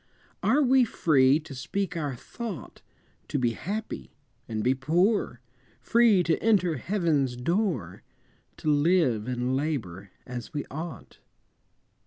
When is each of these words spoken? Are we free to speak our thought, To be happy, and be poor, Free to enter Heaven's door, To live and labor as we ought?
Are 0.41 0.63
we 0.63 0.83
free 0.83 1.39
to 1.41 1.53
speak 1.53 1.95
our 1.95 2.15
thought, 2.15 2.81
To 3.27 3.37
be 3.37 3.51
happy, 3.51 4.15
and 4.47 4.63
be 4.63 4.73
poor, 4.73 5.41
Free 5.79 6.23
to 6.23 6.41
enter 6.41 6.77
Heaven's 6.77 7.35
door, 7.35 8.01
To 8.57 8.69
live 8.71 9.27
and 9.27 9.55
labor 9.55 10.09
as 10.25 10.55
we 10.55 10.65
ought? 10.71 11.19